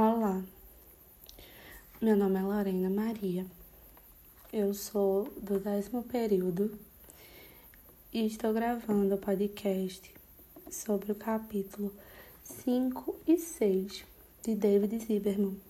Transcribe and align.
Olá, 0.00 0.40
meu 2.00 2.16
nome 2.16 2.38
é 2.38 2.42
Lorena 2.42 2.88
Maria, 2.88 3.44
eu 4.52 4.72
sou 4.72 5.24
do 5.42 5.58
décimo 5.58 6.04
período 6.04 6.78
e 8.12 8.24
estou 8.24 8.52
gravando 8.54 9.16
o 9.16 9.18
podcast 9.18 10.14
sobre 10.70 11.10
o 11.10 11.16
capítulo 11.16 11.92
5 12.44 13.16
e 13.26 13.38
6 13.38 14.04
de 14.44 14.54
David 14.54 15.00
Zimmerman, 15.00 15.60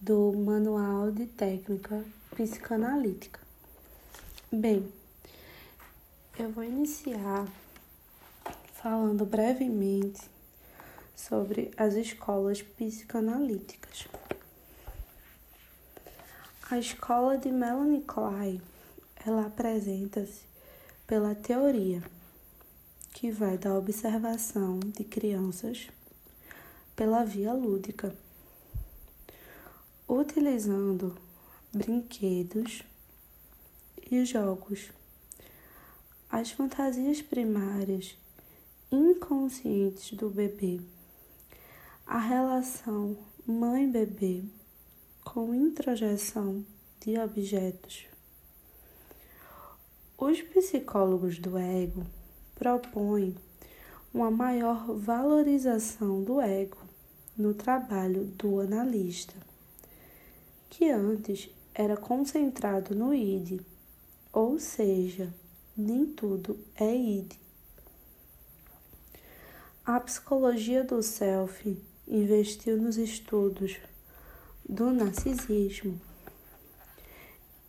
do 0.00 0.32
Manual 0.32 1.10
de 1.10 1.26
Técnica 1.26 2.04
Psicanalítica. 2.36 3.40
Bem, 4.52 4.88
eu 6.38 6.52
vou 6.52 6.62
iniciar 6.62 7.48
falando 8.74 9.26
brevemente 9.26 10.20
sobre 11.14 11.70
as 11.76 11.94
escolas 11.94 12.62
psicanalíticas. 12.62 14.08
A 16.70 16.78
escola 16.78 17.36
de 17.36 17.50
Melanie 17.50 18.02
Klein, 18.02 18.60
ela 19.24 19.46
apresenta-se 19.46 20.42
pela 21.06 21.34
teoria 21.34 22.02
que 23.12 23.30
vai 23.30 23.56
da 23.56 23.76
observação 23.76 24.80
de 24.80 25.04
crianças 25.04 25.88
pela 26.96 27.24
via 27.24 27.52
lúdica, 27.52 28.16
utilizando 30.08 31.16
brinquedos 31.72 32.82
e 34.10 34.24
jogos. 34.24 34.90
As 36.30 36.50
fantasias 36.50 37.22
primárias 37.22 38.16
inconscientes 38.90 40.12
do 40.12 40.28
bebê 40.28 40.80
a 42.06 42.18
relação 42.18 43.16
mãe-bebê 43.46 44.44
com 45.24 45.54
introjeção 45.54 46.64
de 47.00 47.18
objetos. 47.18 48.06
Os 50.18 50.42
psicólogos 50.42 51.38
do 51.38 51.56
ego 51.56 52.04
propõem 52.54 53.34
uma 54.12 54.30
maior 54.30 54.94
valorização 54.94 56.22
do 56.22 56.42
ego 56.42 56.76
no 57.36 57.54
trabalho 57.54 58.26
do 58.26 58.60
analista, 58.60 59.34
que 60.68 60.90
antes 60.90 61.48
era 61.74 61.96
concentrado 61.96 62.94
no 62.94 63.14
id, 63.14 63.60
ou 64.30 64.60
seja, 64.60 65.34
nem 65.74 66.06
tudo 66.06 66.58
é 66.76 66.94
id. 66.94 67.32
A 69.86 69.98
psicologia 70.00 70.84
do 70.84 71.02
self 71.02 71.76
investiu 72.06 72.76
nos 72.76 72.96
estudos 72.96 73.76
do 74.68 74.92
narcisismo. 74.92 76.00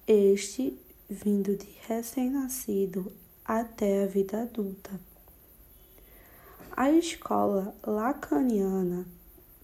Este 0.08 0.78
vindo 1.10 1.56
de 1.56 1.68
recém-nascido 1.88 3.12
até 3.44 4.04
a 4.04 4.08
vida 4.08 4.42
adulta. 4.42 5.00
A 6.72 6.92
escola 6.92 7.76
lacaniana 7.86 9.06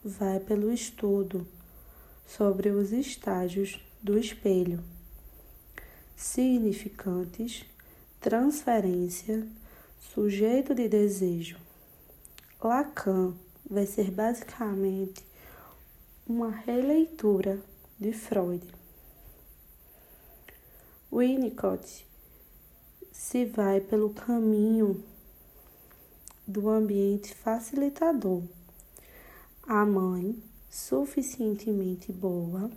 vai 0.04 0.40
pelo 0.40 0.72
estudo 0.72 1.48
sobre 2.26 2.70
os 2.70 2.92
estágios 2.92 3.80
do 4.02 4.18
espelho, 4.18 4.84
significantes, 6.16 7.66
transferência, 8.20 9.46
sujeito 10.00 10.74
de 10.74 10.88
desejo. 10.88 11.58
Lacan 12.64 13.36
vai 13.72 13.86
ser 13.86 14.12
basicamente 14.12 15.26
uma 16.28 16.52
releitura 16.52 17.64
de 17.98 18.12
Freud. 18.12 18.62
Winnicott 21.10 22.06
se 23.14 23.46
vai 23.46 23.80
pelo 23.80 24.10
caminho 24.10 25.02
do 26.46 26.68
ambiente 26.68 27.34
facilitador. 27.34 28.44
A 29.64 29.86
mãe 29.86 30.38
suficientemente 30.70 32.12
boa, 32.12 32.70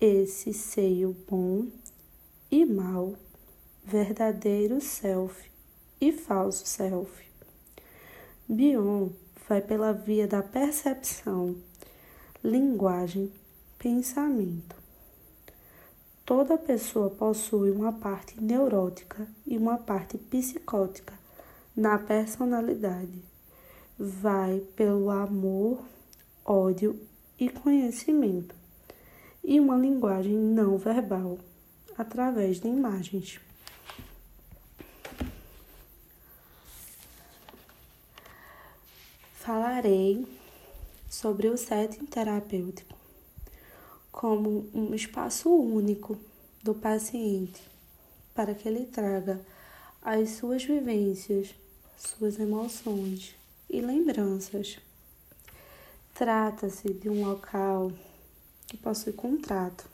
esse 0.00 0.54
seio 0.54 1.14
bom 1.28 1.66
e 2.50 2.64
mal, 2.64 3.16
verdadeiro 3.84 4.80
self 4.80 5.50
e 6.00 6.10
falso 6.10 6.66
self. 6.66 7.22
Bion 8.48 9.10
vai 9.48 9.60
pela 9.60 9.92
via 9.92 10.26
da 10.26 10.42
percepção, 10.42 11.56
linguagem, 12.42 13.30
pensamento. 13.78 14.76
Toda 16.24 16.56
pessoa 16.56 17.10
possui 17.10 17.70
uma 17.70 17.92
parte 17.92 18.42
neurótica 18.42 19.28
e 19.46 19.58
uma 19.58 19.76
parte 19.76 20.16
psicótica 20.16 21.12
na 21.76 21.98
personalidade. 21.98 23.22
Vai 23.98 24.60
pelo 24.74 25.10
amor, 25.10 25.84
ódio 26.44 26.98
e 27.38 27.50
conhecimento, 27.50 28.54
e 29.42 29.60
uma 29.60 29.76
linguagem 29.76 30.34
não 30.34 30.78
verbal, 30.78 31.38
através 31.98 32.58
de 32.58 32.68
imagens. 32.68 33.38
Falarei 39.74 40.24
sobre 41.10 41.48
o 41.48 41.56
setting 41.56 42.06
terapêutico 42.06 42.94
como 44.12 44.70
um 44.72 44.94
espaço 44.94 45.50
único 45.50 46.16
do 46.62 46.76
paciente 46.76 47.60
para 48.32 48.54
que 48.54 48.68
ele 48.68 48.86
traga 48.86 49.40
as 50.00 50.30
suas 50.30 50.62
vivências, 50.62 51.52
suas 51.98 52.38
emoções 52.38 53.34
e 53.68 53.80
lembranças. 53.80 54.78
Trata-se 56.14 56.94
de 56.94 57.10
um 57.10 57.26
local 57.26 57.90
que 58.68 58.76
possui 58.76 59.12
contrato. 59.12 59.88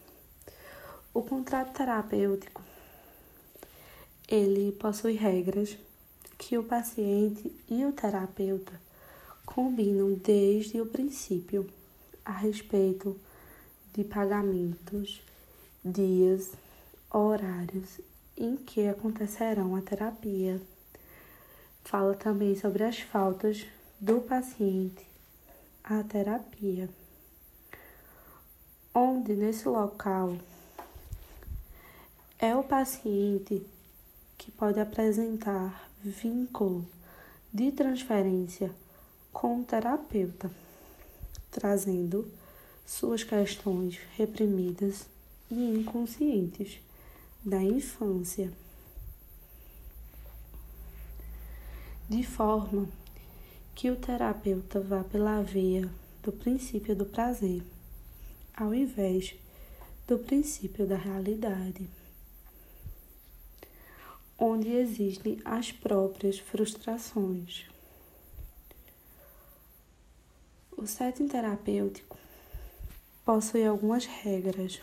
O 1.14 1.22
contrato 1.22 1.72
terapêutico 1.72 2.60
ele 4.28 4.72
possui 4.72 5.14
regras 5.14 5.74
que 6.36 6.58
o 6.58 6.64
paciente 6.64 7.50
e 7.66 7.82
o 7.86 7.92
terapeuta 7.92 8.89
combinam 9.54 10.14
desde 10.14 10.80
o 10.80 10.86
princípio 10.86 11.68
a 12.24 12.32
respeito 12.32 13.18
de 13.92 14.04
pagamentos, 14.04 15.20
dias, 15.84 16.52
horários 17.10 18.00
em 18.36 18.56
que 18.56 18.86
acontecerão 18.86 19.74
a 19.74 19.82
terapia. 19.82 20.60
Fala 21.82 22.14
também 22.14 22.54
sobre 22.56 22.84
as 22.84 23.00
faltas 23.00 23.66
do 24.00 24.20
paciente 24.20 25.04
à 25.82 26.02
terapia, 26.04 26.88
onde 28.94 29.34
nesse 29.34 29.68
local 29.68 30.36
é 32.38 32.54
o 32.54 32.62
paciente 32.62 33.66
que 34.38 34.52
pode 34.52 34.78
apresentar 34.78 35.90
vínculo 36.02 36.86
de 37.52 37.72
transferência 37.72 38.70
com 39.32 39.60
o 39.60 39.64
terapeuta, 39.64 40.50
trazendo 41.50 42.30
suas 42.86 43.22
questões 43.22 43.98
reprimidas 44.16 45.06
e 45.50 45.54
inconscientes 45.54 46.80
da 47.44 47.62
infância, 47.62 48.52
de 52.08 52.22
forma 52.22 52.88
que 53.74 53.90
o 53.90 53.96
terapeuta 53.96 54.80
vá 54.80 55.04
pela 55.04 55.40
via 55.42 55.88
do 56.22 56.32
princípio 56.32 56.94
do 56.94 57.06
prazer, 57.06 57.62
ao 58.54 58.74
invés 58.74 59.34
do 60.06 60.18
princípio 60.18 60.86
da 60.86 60.96
realidade, 60.96 61.88
onde 64.36 64.68
existem 64.70 65.40
as 65.44 65.70
próprias 65.70 66.38
frustrações. 66.38 67.70
O 70.80 70.86
setting 70.86 71.28
terapêutico 71.28 72.16
possui 73.22 73.66
algumas 73.66 74.06
regras, 74.06 74.80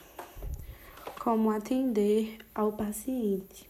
como 1.20 1.50
atender 1.50 2.38
ao 2.54 2.72
paciente 2.72 3.68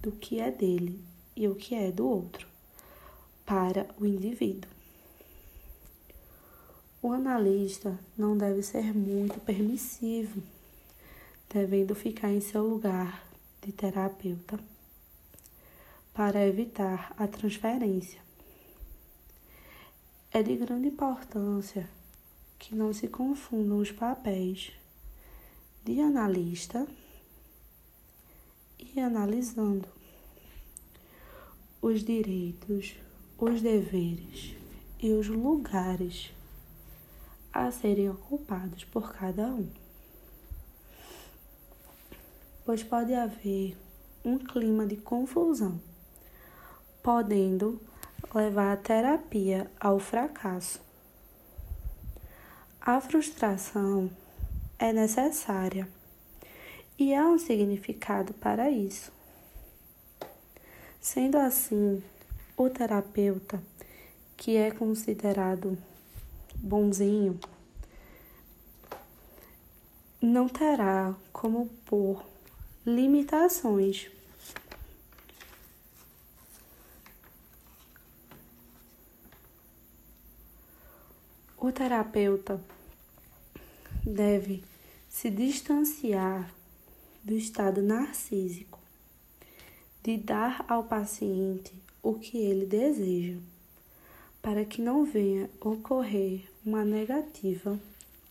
do 0.00 0.12
que 0.12 0.38
é 0.38 0.52
dele 0.52 1.04
e 1.34 1.48
o 1.48 1.56
que 1.56 1.74
é 1.74 1.90
do 1.90 2.08
outro, 2.08 2.46
para 3.44 3.88
o 3.98 4.06
indivíduo. 4.06 4.70
O 7.02 7.10
analista 7.10 7.98
não 8.16 8.38
deve 8.38 8.62
ser 8.62 8.96
muito 8.96 9.40
permissivo, 9.40 10.40
devendo 11.52 11.92
ficar 11.92 12.30
em 12.30 12.40
seu 12.40 12.62
lugar 12.68 13.28
de 13.62 13.72
terapeuta 13.72 14.60
para 16.14 16.46
evitar 16.46 17.12
a 17.18 17.26
transferência 17.26 18.27
é 20.30 20.42
de 20.42 20.56
grande 20.56 20.88
importância 20.88 21.88
que 22.58 22.74
não 22.74 22.92
se 22.92 23.08
confundam 23.08 23.78
os 23.78 23.90
papéis 23.90 24.72
de 25.84 26.00
analista 26.00 26.86
e 28.78 29.00
analisando 29.00 29.88
os 31.80 32.02
direitos, 32.02 32.96
os 33.38 33.62
deveres 33.62 34.54
e 35.00 35.12
os 35.12 35.28
lugares 35.28 36.30
a 37.52 37.70
serem 37.70 38.10
ocupados 38.10 38.84
por 38.84 39.12
cada 39.12 39.46
um. 39.46 39.70
Pois 42.64 42.82
pode 42.82 43.14
haver 43.14 43.76
um 44.22 44.36
clima 44.36 44.86
de 44.86 44.96
confusão, 44.96 45.80
podendo 47.02 47.80
levar 48.34 48.72
a 48.72 48.76
terapia 48.76 49.70
ao 49.80 49.98
fracasso. 49.98 50.80
A 52.80 53.00
frustração 53.00 54.10
é 54.78 54.92
necessária 54.92 55.88
e 56.98 57.14
há 57.14 57.26
um 57.26 57.38
significado 57.38 58.32
para 58.34 58.70
isso. 58.70 59.12
Sendo 61.00 61.38
assim, 61.38 62.02
o 62.56 62.68
terapeuta, 62.68 63.62
que 64.36 64.56
é 64.56 64.70
considerado 64.70 65.78
bonzinho, 66.56 67.38
não 70.20 70.48
terá 70.48 71.14
como 71.32 71.68
pôr 71.86 72.24
limitações 72.84 74.10
terapeuta 81.78 82.60
deve 84.04 84.64
se 85.08 85.30
distanciar 85.30 86.52
do 87.22 87.36
estado 87.36 87.80
narcísico, 87.80 88.80
de 90.02 90.16
dar 90.16 90.64
ao 90.66 90.82
paciente 90.82 91.72
o 92.02 92.14
que 92.14 92.36
ele 92.36 92.66
deseja, 92.66 93.38
para 94.42 94.64
que 94.64 94.82
não 94.82 95.04
venha 95.04 95.48
ocorrer 95.60 96.50
uma 96.66 96.84
negativa 96.84 97.78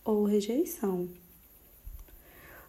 ou 0.04 0.24
rejeição. 0.26 1.08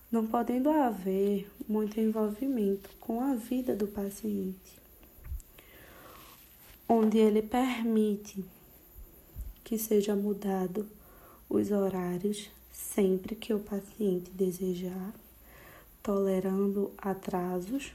Não 0.10 0.26
podendo 0.28 0.70
haver 0.70 1.52
muito 1.68 2.00
envolvimento 2.00 2.90
com 3.02 3.20
a 3.20 3.36
vida 3.36 3.76
do 3.76 3.86
paciente, 3.86 4.80
onde 6.88 7.18
ele 7.18 7.42
permite 7.42 8.46
que 9.70 9.78
seja 9.78 10.16
mudado 10.16 10.90
os 11.48 11.70
horários 11.70 12.50
sempre 12.72 13.36
que 13.36 13.54
o 13.54 13.60
paciente 13.60 14.32
desejar, 14.32 15.14
tolerando 16.02 16.92
atrasos 16.98 17.94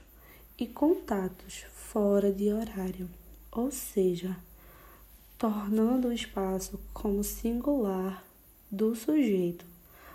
e 0.57 0.69
contatos 0.69 1.65
fora 1.75 2.31
de 2.31 2.53
horário, 2.53 3.11
ou 3.51 3.73
seja, 3.73 4.37
tornando 5.37 6.07
o 6.07 6.13
espaço 6.13 6.79
como 6.93 7.25
singular 7.25 8.25
do 8.71 8.95
sujeito, 8.95 9.65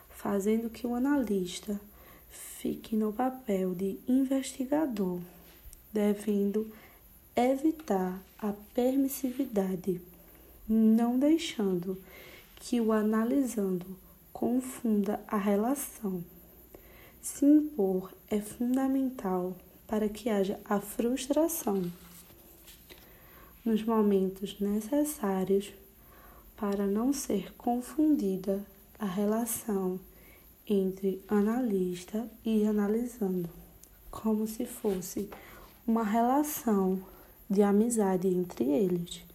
fazendo 0.09 0.69
que 0.69 0.88
o 0.88 0.95
analista 0.95 1.77
fique 2.29 2.95
no 2.95 3.11
papel 3.11 3.75
de 3.75 4.00
investigador, 4.07 5.19
devendo 5.91 6.71
evitar 7.35 8.17
a 8.38 8.53
permissividade 8.73 10.00
não 10.69 11.18
deixando 11.18 11.98
que 12.57 12.80
o 12.80 12.92
analisando 12.92 13.98
confunda 14.31 15.19
a 15.27 15.38
relação. 15.38 16.24
Se 17.19 17.44
impor 17.44 18.13
é 18.30 18.39
fundamental 18.39 19.56
para 19.88 20.07
que 20.07 20.30
haja 20.30 20.60
a 20.63 20.80
frustração 20.80 21.92
nos 23.66 23.83
momentos 23.83 24.60
necessários 24.60 25.74
para 26.56 26.86
não 26.86 27.12
ser 27.12 27.54
confundida 27.56 28.63
a 29.00 29.06
relação 29.06 30.00
entre 30.68 31.24
analista 31.27 32.30
e 32.45 32.66
analisando, 32.66 33.50
como 34.12 34.45
se 34.45 34.66
fosse 34.66 35.30
uma 35.88 36.04
relação 36.04 37.01
de 37.50 37.63
amizade 37.63 38.27
entre 38.27 38.66
eles 38.66 39.29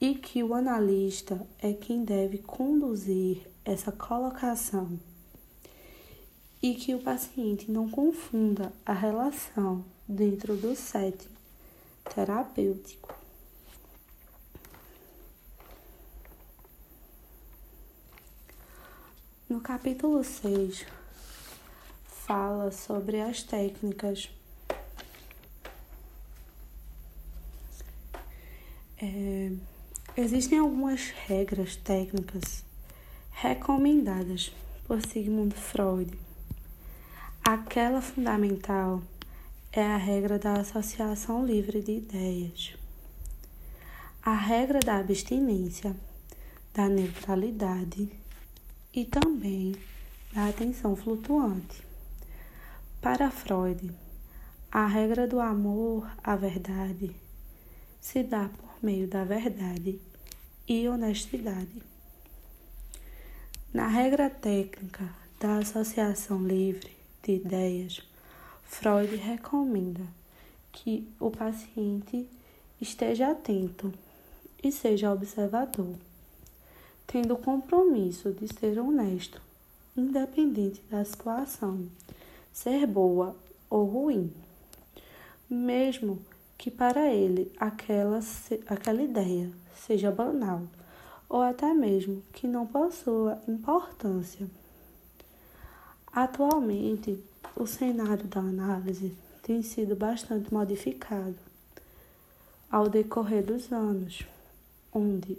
e 0.00 0.14
que 0.14 0.42
o 0.42 0.54
analista 0.54 1.46
é 1.58 1.72
quem 1.72 2.04
deve 2.04 2.38
conduzir 2.38 3.46
essa 3.64 3.90
colocação 3.90 4.98
e 6.62 6.74
que 6.74 6.94
o 6.94 7.02
paciente 7.02 7.70
não 7.70 7.88
confunda 7.88 8.72
a 8.84 8.92
relação 8.92 9.84
dentro 10.08 10.56
do 10.56 10.74
setting 10.74 11.34
terapêutico. 12.14 13.14
No 19.48 19.60
capítulo 19.60 20.24
6, 20.24 20.84
fala 22.04 22.72
sobre 22.72 23.20
as 23.20 23.42
técnicas 23.42 24.28
é, 28.98 29.52
Existem 30.18 30.58
algumas 30.58 31.10
regras 31.26 31.76
técnicas 31.76 32.64
recomendadas 33.32 34.50
por 34.86 35.02
Sigmund 35.02 35.54
Freud. 35.54 36.10
Aquela 37.46 38.00
fundamental 38.00 39.02
é 39.70 39.82
a 39.82 39.98
regra 39.98 40.38
da 40.38 40.54
associação 40.54 41.44
livre 41.44 41.82
de 41.82 41.98
ideias, 41.98 42.74
a 44.22 44.34
regra 44.34 44.80
da 44.80 44.96
abstinência, 44.96 45.94
da 46.72 46.88
neutralidade 46.88 48.10
e 48.94 49.04
também 49.04 49.76
da 50.32 50.48
atenção 50.48 50.96
flutuante. 50.96 51.82
Para 53.02 53.30
Freud, 53.30 53.92
a 54.72 54.86
regra 54.86 55.28
do 55.28 55.40
amor 55.40 56.10
à 56.24 56.34
verdade 56.36 57.14
se 58.00 58.22
dá 58.22 58.48
por 58.76 58.84
meio 58.84 59.08
da 59.08 59.24
verdade 59.24 59.98
e 60.68 60.88
honestidade. 60.88 61.82
Na 63.72 63.88
regra 63.88 64.28
técnica 64.28 65.08
da 65.40 65.58
associação 65.58 66.46
livre 66.46 66.90
de 67.22 67.32
ideias, 67.32 68.02
Freud 68.64 69.16
recomenda 69.16 70.02
que 70.72 71.08
o 71.18 71.30
paciente 71.30 72.28
esteja 72.80 73.30
atento 73.30 73.92
e 74.62 74.70
seja 74.70 75.12
observador, 75.12 75.94
tendo 77.06 77.34
o 77.34 77.38
compromisso 77.38 78.32
de 78.32 78.48
ser 78.48 78.78
honesto, 78.78 79.40
independente 79.96 80.82
da 80.90 81.04
situação, 81.04 81.88
ser 82.52 82.86
boa 82.86 83.36
ou 83.70 83.86
ruim, 83.86 84.32
mesmo 85.48 86.18
que 86.18 86.35
para 86.70 87.12
ele 87.12 87.52
aquela, 87.58 88.20
aquela 88.66 89.02
ideia 89.02 89.50
seja 89.86 90.10
banal 90.10 90.62
ou 91.28 91.42
até 91.42 91.72
mesmo 91.72 92.22
que 92.32 92.46
não 92.46 92.66
possua 92.66 93.40
importância. 93.46 94.46
Atualmente, 96.12 97.22
o 97.54 97.66
cenário 97.66 98.24
da 98.24 98.40
análise 98.40 99.16
tem 99.42 99.62
sido 99.62 99.94
bastante 99.94 100.52
modificado 100.52 101.36
ao 102.70 102.88
decorrer 102.88 103.44
dos 103.44 103.70
anos, 103.72 104.26
onde 104.92 105.38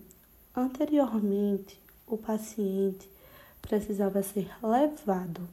anteriormente 0.56 1.80
o 2.06 2.18
paciente 2.18 3.10
precisava 3.62 4.24
ser 4.24 4.50
levado 4.64 5.48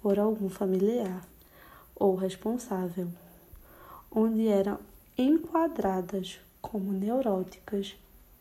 por 0.00 0.18
algum 0.18 0.48
familiar 0.48 1.24
ou 1.94 2.16
responsável, 2.16 3.08
onde 4.10 4.48
eram 4.48 4.78
enquadradas 5.16 6.40
como 6.60 6.92
neuróticas, 6.92 7.94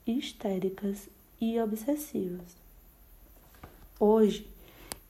histéricas 0.07 1.07
e 1.39 1.59
obsessivas. 1.59 2.55
Hoje, 3.99 4.47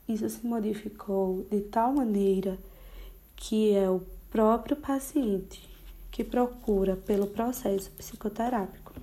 isso 0.08 0.30
se 0.30 0.46
modificou 0.46 1.46
de 1.50 1.62
tal 1.62 1.94
maneira 1.94 2.58
que 3.36 3.74
é 3.74 3.90
o 3.90 4.02
próprio 4.30 4.76
paciente 4.76 5.70
que 6.12 6.24
procura 6.24 6.98
pelo 6.98 7.28
processo 7.28 7.90
psicoterápico. 7.92 8.94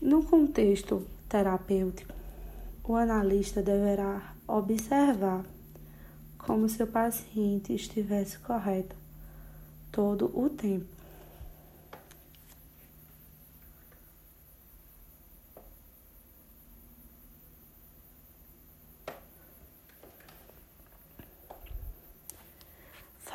No 0.00 0.22
contexto 0.22 1.06
terapêutico, 1.28 2.12
o 2.84 2.94
analista 2.94 3.62
deverá 3.62 4.34
observar 4.46 5.44
como 6.36 6.68
se 6.68 6.82
o 6.82 6.86
paciente 6.86 7.74
estivesse 7.74 8.38
correto 8.38 8.94
todo 9.90 10.30
o 10.38 10.48
tempo 10.50 10.99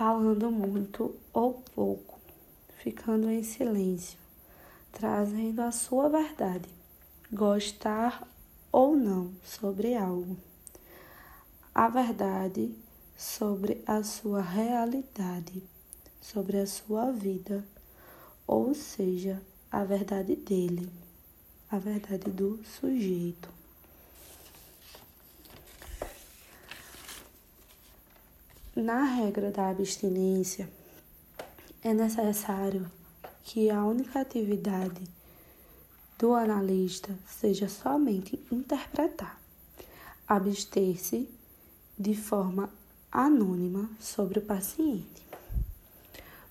falando 0.06 0.52
muito 0.52 1.16
ou 1.34 1.64
pouco, 1.74 2.20
ficando 2.78 3.28
em 3.28 3.42
silêncio, 3.42 4.20
trazendo 4.92 5.64
a 5.64 5.72
sua 5.72 6.08
verdade, 6.08 6.70
gostar 7.34 8.22
ou 8.72 8.96
não 8.96 9.32
sobre 9.44 9.96
algo. 9.96 10.38
A 11.74 11.90
verdade 11.90 12.72
sobre 13.18 13.82
a 13.88 14.04
sua 14.04 14.42
realidade, 14.42 15.64
sobre 16.22 16.60
a 16.60 16.68
sua 16.68 17.12
vida, 17.12 17.66
ou 18.46 18.76
seja, 18.76 19.42
a 19.72 19.84
verdade 19.84 20.36
dele, 20.36 20.88
a 21.68 21.80
verdade 21.80 22.30
do 22.30 22.64
sujeito. 22.64 23.50
Na 28.76 29.06
regra 29.06 29.52
da 29.52 29.70
abstinência, 29.70 30.70
é 31.82 31.94
necessário 31.94 32.92
que 33.42 33.70
a 33.70 33.86
única 33.86 34.20
atividade 34.20 35.02
do 36.20 36.34
analista 36.34 37.18
seja 37.26 37.70
somente 37.70 38.38
interpretar, 38.52 39.40
abster-se 40.28 41.30
de 41.98 42.14
forma 42.16 42.70
anônima 43.10 43.90
sobre 43.98 44.40
o 44.40 44.42
paciente. 44.42 45.26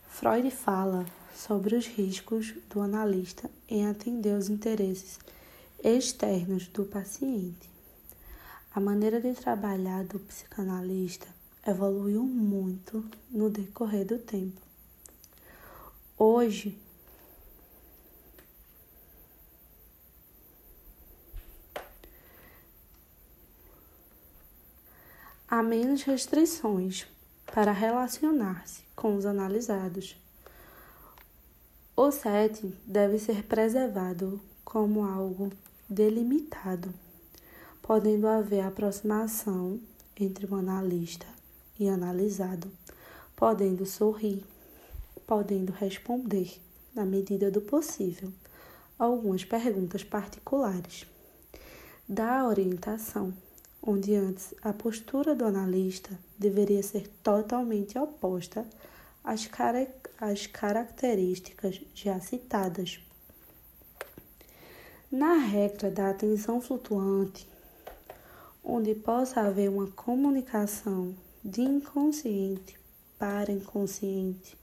Freud 0.08 0.50
fala 0.50 1.04
sobre 1.36 1.76
os 1.76 1.86
riscos 1.86 2.54
do 2.70 2.80
analista 2.80 3.50
em 3.68 3.86
atender 3.86 4.34
os 4.34 4.48
interesses 4.48 5.18
externos 5.82 6.68
do 6.68 6.86
paciente. 6.86 7.68
A 8.74 8.80
maneira 8.80 9.20
de 9.20 9.34
trabalhar 9.34 10.04
do 10.04 10.18
psicanalista 10.20 11.33
evoluiu 11.66 12.23
muito 12.23 13.04
no 13.30 13.49
decorrer 13.49 14.04
do 14.06 14.18
tempo. 14.18 14.61
Hoje, 16.18 16.78
há 25.49 25.62
menos 25.62 26.02
restrições 26.02 27.06
para 27.47 27.73
relacionar-se 27.73 28.83
com 28.94 29.16
os 29.16 29.25
analisados. 29.25 30.16
O 31.97 32.11
setting 32.11 32.76
deve 32.85 33.18
ser 33.18 33.44
preservado 33.44 34.40
como 34.64 35.04
algo 35.04 35.50
delimitado, 35.88 36.92
podendo 37.80 38.26
haver 38.26 38.64
aproximação 38.64 39.80
entre 40.16 40.47
o 40.47 40.54
analista 40.54 41.33
e 41.78 41.88
analisado, 41.88 42.70
podendo 43.36 43.84
sorrir, 43.84 44.44
podendo 45.26 45.72
responder, 45.72 46.60
na 46.94 47.04
medida 47.04 47.50
do 47.50 47.60
possível, 47.60 48.32
algumas 48.98 49.44
perguntas 49.44 50.04
particulares. 50.04 51.06
Da 52.08 52.46
orientação 52.46 53.32
onde 53.86 54.14
antes 54.14 54.54
a 54.62 54.72
postura 54.72 55.34
do 55.34 55.44
analista 55.44 56.18
deveria 56.38 56.82
ser 56.82 57.06
totalmente 57.22 57.98
oposta 57.98 58.66
às, 59.22 59.46
car 59.46 59.74
às 60.18 60.46
características 60.46 61.82
já 61.94 62.18
citadas. 62.18 63.00
Na 65.10 65.34
regra 65.34 65.90
da 65.90 66.10
atenção 66.10 66.60
flutuante, 66.60 67.46
onde 68.64 68.94
possa 68.94 69.42
haver 69.42 69.68
uma 69.68 69.86
comunicação 69.88 71.14
de 71.44 71.60
inconsciente 71.60 72.80
para 73.18 73.52
inconsciente, 73.52 74.56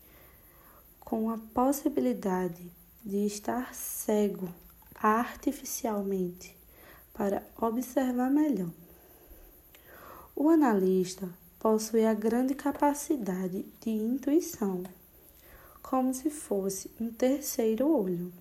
com 1.00 1.30
a 1.30 1.38
possibilidade 1.38 2.72
de 3.06 3.24
estar 3.24 3.72
cego 3.76 4.50
artificialmente 4.96 6.58
para 7.14 7.46
observar 7.56 8.32
melhor. 8.32 8.72
O 10.36 10.50
analista 10.50 11.30
possui 11.60 12.04
a 12.04 12.16
grande 12.16 12.56
capacidade 12.56 13.64
de 13.80 13.92
intuição, 13.92 14.82
como 15.84 16.12
se 16.16 16.32
fosse 16.32 16.90
um 17.00 17.12
terceiro 17.12 17.88
olho, 17.88 18.34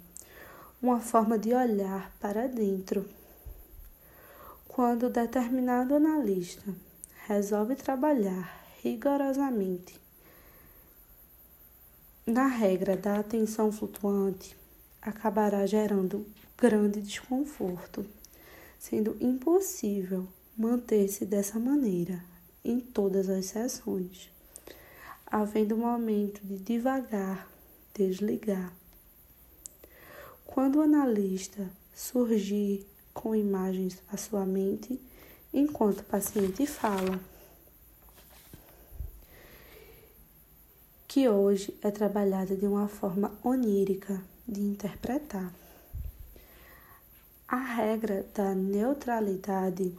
uma 0.81 0.99
forma 0.99 1.39
de 1.39 1.53
olhar 1.53 2.11
para 2.19 2.49
dentro. 2.49 3.07
Quando 4.67 5.11
determinado 5.11 5.95
analista 5.95 6.75
resolve 7.31 7.77
trabalhar 7.77 8.61
rigorosamente 8.83 9.97
na 12.27 12.49
regra 12.49 12.97
da 12.97 13.21
atenção 13.21 13.71
flutuante, 13.71 14.57
acabará 15.01 15.65
gerando 15.65 16.27
grande 16.59 17.01
desconforto, 17.01 18.05
sendo 18.81 19.17
impossível 19.21 20.27
manter-se 20.59 21.25
dessa 21.25 21.57
maneira 21.61 22.21
em 22.65 22.81
todas 22.81 23.29
as 23.29 23.47
sessões, 23.47 24.29
havendo 25.25 25.77
momento 25.77 26.45
de 26.45 26.59
devagar 26.59 27.49
desligar. 27.95 28.73
Quando 30.45 30.81
o 30.81 30.83
analista 30.83 31.71
surgir 31.95 32.85
com 33.15 33.37
imagens 33.37 34.03
à 34.13 34.17
sua 34.17 34.45
mente, 34.45 35.01
enquanto 35.53 36.01
o 36.01 36.05
paciente 36.05 36.67
fala, 36.67 37.21
que 41.09 41.29
hoje 41.29 41.77
é 41.83 41.91
trabalhada 41.91 42.57
de 42.57 42.67
uma 42.67 42.87
forma 42.87 43.37
onírica 43.43 44.23
de 44.47 44.61
interpretar. 44.61 45.53
A 47.49 47.57
regra 47.57 48.25
da 48.33 48.55
neutralidade 48.55 49.93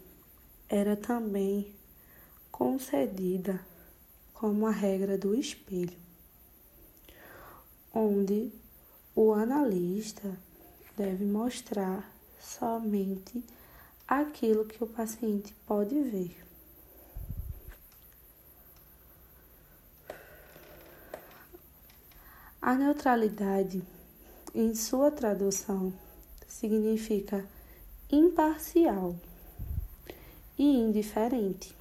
era 0.70 0.96
também 0.96 1.76
concedida 2.50 3.60
como 4.34 4.66
a 4.66 4.72
regra 4.72 5.18
do 5.18 5.36
espelho, 5.36 5.98
onde 7.94 8.54
o 9.14 9.34
analista 9.34 10.38
deve 10.96 11.26
mostrar 11.26 12.10
somente 12.40 13.44
aquilo 14.20 14.66
que 14.66 14.84
o 14.84 14.88
paciente 14.88 15.56
pode 15.66 15.98
ver. 16.02 16.36
A 22.62 22.76
neutralidade, 22.76 23.82
em 24.54 24.76
sua 24.76 25.12
tradução, 25.12 25.94
significa 26.46 27.48
imparcial 28.12 29.16
e 30.60 30.66
indiferente. 30.66 31.74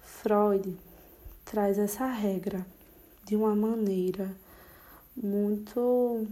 Freud 0.00 0.76
traz 1.44 1.78
essa 1.78 2.06
regra 2.06 2.66
de 3.22 3.36
uma 3.36 3.54
maneira 3.54 4.34
muito. 5.14 6.26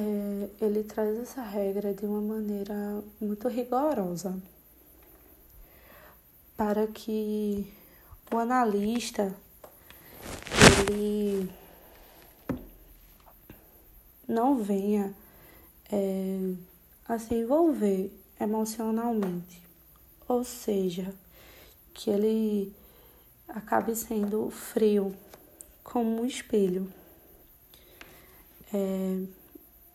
É, 0.00 0.64
ele 0.64 0.84
traz 0.84 1.18
essa 1.18 1.42
regra 1.42 1.92
de 1.92 2.06
uma 2.06 2.20
maneira 2.20 3.02
muito 3.20 3.48
rigorosa 3.48 4.40
para 6.56 6.86
que 6.86 7.66
o 8.32 8.38
analista 8.38 9.34
ele 10.86 11.50
não 14.28 14.62
venha 14.62 15.12
é, 15.90 16.54
a 17.08 17.18
se 17.18 17.34
envolver 17.34 18.12
emocionalmente, 18.38 19.60
ou 20.28 20.44
seja, 20.44 21.12
que 21.92 22.08
ele 22.08 22.72
acabe 23.48 23.96
sendo 23.96 24.48
frio 24.48 25.12
como 25.82 26.22
um 26.22 26.24
espelho. 26.24 26.88
É, 28.72 29.38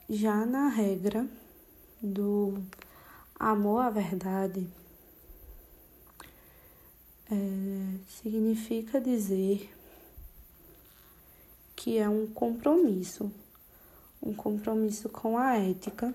já 0.10 0.46
na 0.46 0.68
regra 0.68 1.28
do 2.02 2.62
amor 3.40 3.82
à 3.82 3.90
verdade, 3.90 4.68
é, 7.32 7.98
significa 8.08 9.00
dizer 9.00 9.74
que 11.76 11.98
é 11.98 12.08
um 12.08 12.28
compromisso, 12.28 13.32
um 14.22 14.34
compromisso 14.34 15.10
com 15.10 15.38
a 15.38 15.58
ética 15.58 16.14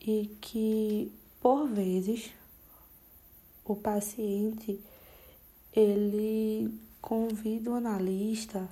e 0.00 0.36
que 0.40 1.12
por 1.40 1.66
vezes 1.68 2.32
o 3.64 3.74
paciente 3.74 4.80
ele 5.72 6.72
convida 7.00 7.70
o 7.70 7.74
analista 7.74 8.68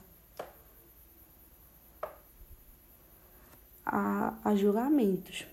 a, 3.94 4.34
a 4.44 4.54
julgamentos. 4.56 5.46